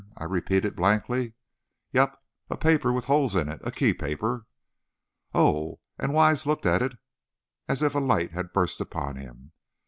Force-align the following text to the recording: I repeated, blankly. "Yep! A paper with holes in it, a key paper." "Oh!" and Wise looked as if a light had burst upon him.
I 0.17 0.23
repeated, 0.23 0.75
blankly. 0.75 1.33
"Yep! 1.93 2.19
A 2.49 2.57
paper 2.57 2.91
with 2.91 3.05
holes 3.05 3.35
in 3.35 3.47
it, 3.49 3.59
a 3.63 3.69
key 3.69 3.93
paper." 3.93 4.47
"Oh!" 5.35 5.79
and 5.99 6.11
Wise 6.11 6.47
looked 6.47 6.65
as 6.65 7.83
if 7.83 7.93
a 7.93 7.99
light 7.99 8.31
had 8.31 8.51
burst 8.51 8.81
upon 8.81 9.15
him. 9.17 9.51